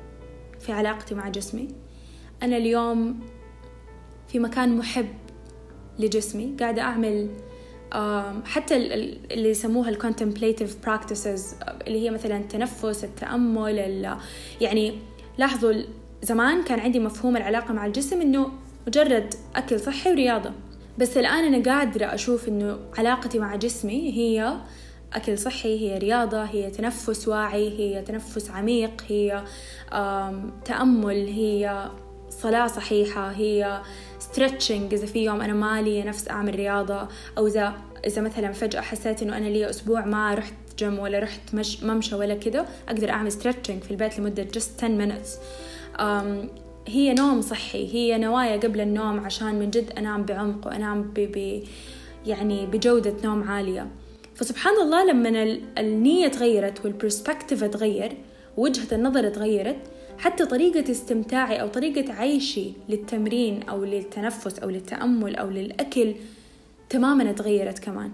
في 0.60 0.72
علاقتي 0.72 1.14
مع 1.14 1.28
جسمي. 1.28 1.81
أنا 2.42 2.56
اليوم 2.56 3.20
في 4.28 4.38
مكان 4.38 4.78
محب 4.78 5.08
لجسمي 5.98 6.56
قاعدة 6.60 6.82
أعمل 6.82 7.28
حتى 8.44 8.76
اللي 8.76 9.50
يسموها 9.50 9.92
contemplative 9.92 10.86
practices 10.86 11.40
اللي 11.86 12.00
هي 12.04 12.10
مثلا 12.10 12.36
التنفس 12.36 13.04
التأمل 13.04 14.16
يعني 14.60 14.98
لاحظوا 15.38 15.72
زمان 16.22 16.62
كان 16.62 16.80
عندي 16.80 16.98
مفهوم 16.98 17.36
العلاقة 17.36 17.74
مع 17.74 17.86
الجسم 17.86 18.20
إنه 18.20 18.52
مجرد 18.86 19.34
أكل 19.56 19.80
صحي 19.80 20.10
ورياضة. 20.10 20.52
بس 20.98 21.16
الآن 21.16 21.54
أنا 21.54 21.72
قادرة 21.72 22.14
أشوف 22.14 22.48
إنه 22.48 22.78
علاقتي 22.98 23.38
مع 23.38 23.56
جسمي 23.56 24.12
هي 24.12 24.56
أكل 25.12 25.38
صحي 25.38 25.80
هي 25.80 25.98
رياضة 25.98 26.44
هي 26.44 26.70
تنفس 26.70 27.28
واعي 27.28 27.78
هي 27.78 28.02
تنفس 28.02 28.50
عميق 28.50 29.02
هي 29.08 29.44
تأمل 30.64 31.26
هي 31.26 31.90
صلاة 32.42 32.66
صحيحة 32.66 33.30
هي 33.30 33.82
stretching 34.18 34.94
إذا 34.94 35.06
في 35.06 35.24
يوم 35.24 35.40
أنا 35.40 35.52
مالي 35.52 36.02
نفس 36.02 36.28
أعمل 36.28 36.54
رياضة 36.54 37.08
أو 37.38 37.46
إذا 37.46 37.74
إذا 38.06 38.22
مثلا 38.22 38.52
فجأة 38.52 38.80
حسيت 38.80 39.22
إنه 39.22 39.36
أنا 39.36 39.44
لي 39.44 39.70
أسبوع 39.70 40.04
ما 40.04 40.34
رحت 40.34 40.54
جيم 40.78 40.98
ولا 40.98 41.18
رحت 41.18 41.54
مش 41.54 41.82
ممشى 41.82 42.14
ولا 42.14 42.34
كذا 42.34 42.66
أقدر 42.88 43.10
أعمل 43.10 43.32
stretching 43.32 43.82
في 43.82 43.90
البيت 43.90 44.18
لمدة 44.18 44.46
just 44.56 44.84
10 44.84 44.98
minutes. 44.98 45.28
هي 46.88 47.14
نوم 47.14 47.40
صحي 47.40 47.94
هي 47.94 48.18
نوايا 48.18 48.56
قبل 48.56 48.80
النوم 48.80 49.20
عشان 49.20 49.54
من 49.54 49.70
جد 49.70 49.92
أنام 49.98 50.22
بعمق 50.24 50.66
وأنام 50.66 51.02
ب, 51.02 51.20
ب 51.20 51.62
يعني 52.26 52.66
بجودة 52.66 53.14
نوم 53.24 53.42
عالية. 53.42 53.88
فسبحان 54.34 54.74
الله 54.82 55.04
لما 55.04 55.58
النية 55.78 56.28
تغيرت 56.28 56.84
وال 56.84 56.97
perspective 56.97 57.64
تغير 57.64 58.16
وجهة 58.56 58.94
النظر 58.94 59.28
تغيرت 59.28 59.91
حتى 60.22 60.46
طريقة 60.46 60.90
استمتاعي 60.90 61.60
أو 61.60 61.68
طريقة 61.68 62.12
عيشي 62.12 62.72
للتمرين 62.88 63.62
أو 63.62 63.84
للتنفس 63.84 64.58
أو 64.58 64.70
للتأمل 64.70 65.36
أو 65.36 65.50
للأكل 65.50 66.14
تماما 66.90 67.32
تغيرت 67.32 67.78
كمان. 67.78 68.12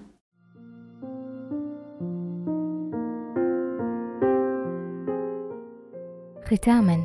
ختاما 6.44 7.04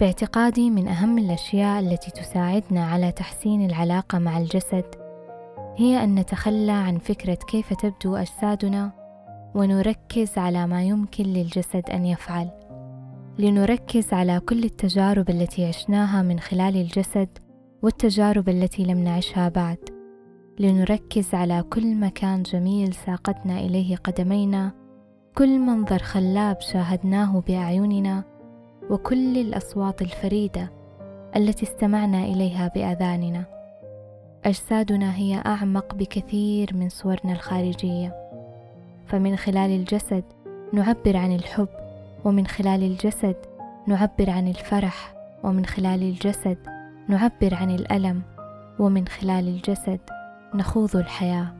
باعتقادي 0.00 0.70
من 0.70 0.88
أهم 0.88 1.18
الأشياء 1.18 1.80
التي 1.80 2.10
تساعدنا 2.10 2.86
على 2.86 3.12
تحسين 3.12 3.66
العلاقة 3.66 4.18
مع 4.18 4.38
الجسد 4.38 4.84
هي 5.76 6.04
أن 6.04 6.14
نتخلى 6.14 6.72
عن 6.72 6.98
فكرة 6.98 7.38
كيف 7.50 7.72
تبدو 7.72 8.16
أجسادنا 8.16 8.90
ونركز 9.54 10.38
على 10.38 10.66
ما 10.66 10.82
يمكن 10.82 11.24
للجسد 11.24 11.90
أن 11.90 12.06
يفعل. 12.06 12.69
لنركز 13.38 14.12
على 14.12 14.40
كل 14.40 14.64
التجارب 14.64 15.30
التي 15.30 15.66
عشناها 15.66 16.22
من 16.22 16.40
خلال 16.40 16.76
الجسد 16.76 17.28
والتجارب 17.82 18.48
التي 18.48 18.84
لم 18.84 18.98
نعشها 18.98 19.48
بعد. 19.48 19.78
لنركز 20.58 21.34
على 21.34 21.62
كل 21.62 21.94
مكان 21.96 22.42
جميل 22.42 22.94
ساقتنا 22.94 23.58
إليه 23.60 23.96
قدمينا 23.96 24.72
كل 25.38 25.58
منظر 25.58 25.98
خلاب 25.98 26.60
شاهدناه 26.60 27.42
بأعيننا 27.46 28.24
وكل 28.90 29.38
الأصوات 29.38 30.02
الفريدة 30.02 30.72
التي 31.36 31.62
استمعنا 31.62 32.24
إليها 32.24 32.68
بأذاننا. 32.74 33.44
أجسادنا 34.44 35.16
هي 35.16 35.42
أعمق 35.46 35.94
بكثير 35.94 36.70
من 36.76 36.88
صورنا 36.88 37.32
الخارجية. 37.32 38.14
فمن 39.06 39.36
خلال 39.36 39.70
الجسد 39.70 40.24
نعبر 40.72 41.16
عن 41.16 41.32
الحب 41.32 41.68
ومن 42.24 42.46
خلال 42.46 42.82
الجسد 42.82 43.36
نعبر 43.86 44.30
عن 44.30 44.48
الفرح 44.48 45.14
ومن 45.42 45.66
خلال 45.66 46.02
الجسد 46.02 46.58
نعبر 47.08 47.54
عن 47.54 47.70
الألم 47.70 48.22
ومن 48.78 49.08
خلال 49.08 49.48
الجسد 49.48 50.00
نخوض 50.54 50.96
الحياة. 50.96 51.54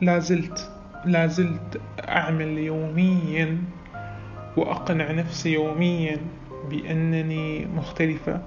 لازلت 0.00 0.70
لازلت 1.04 1.80
أعمل 2.08 2.58
يوميا 2.58 3.58
وأقنع 4.56 5.12
نفسي 5.12 5.52
يوميا 5.52 6.16
بأنني 6.70 7.66
مختلفة 7.66 8.42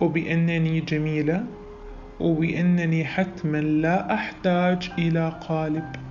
وبأنني 0.00 0.80
جميلة 0.80 1.44
وبأنني 2.20 3.04
حتما 3.04 3.58
لا 3.58 4.14
أحتاج 4.14 4.90
إلى 4.98 5.40
قالب. 5.48 6.03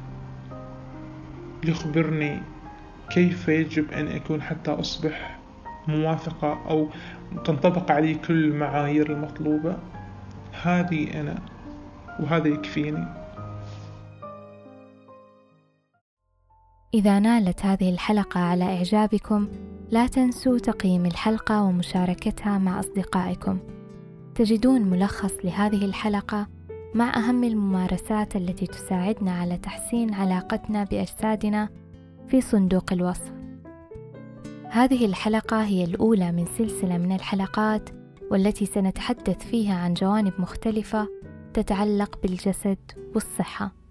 يخبرني 1.70 2.42
كيف 3.10 3.48
يجب 3.48 3.92
أن 3.92 4.08
أكون 4.08 4.42
حتى 4.42 4.72
أصبح 4.72 5.40
موافقة 5.88 6.70
أو 6.70 6.90
تنطبق 7.46 7.92
علي 7.92 8.16
كل 8.16 8.46
المعايير 8.46 9.12
المطلوبة؟ 9.12 9.78
هذه 10.62 11.22
أنا 11.22 11.36
وهذا 12.20 12.48
يكفيني. 12.48 13.08
إذا 16.94 17.20
نالت 17.20 17.66
هذه 17.66 17.90
الحلقة 17.90 18.40
على 18.40 18.64
إعجابكم 18.64 19.48
لا 19.92 20.08
تنسوا 20.08 20.60
تقييم 20.60 21.06
الحلقة 21.06 21.64
ومشاركتها 21.64 22.58
مع 22.58 22.80
أصدقائكم. 22.80 23.60
تجدون 24.36 24.82
ملخص 24.82 25.34
لهذه 25.44 25.86
الحلقة 25.86 26.48
مع 26.96 27.18
أهم 27.18 27.44
الممارسات 27.44 28.36
التي 28.36 28.68
تساعدنا 28.68 29.32
على 29.32 29.58
تحسين 29.58 30.14
علاقتنا 30.14 30.84
بأجسادنا 30.84 31.70
في 32.28 32.42
صندوق 32.42 32.94
الوصف. 32.94 33.34
هذه 34.70 35.06
الحلقة 35.06 35.64
هي 35.64 35.84
الأولى 35.84 36.32
من 36.32 36.46
سلسلة 36.58 36.98
من 36.98 37.16
الحلقات 37.16 37.90
والتي 38.32 38.66
سنتحدث 38.66 39.46
فيها 39.46 39.76
عن 39.76 39.94
جوانب 39.94 40.34
مختلفة 40.40 41.08
تتعلق 41.54 42.20
بالجسد 42.24 42.92
والصحة. 43.16 43.83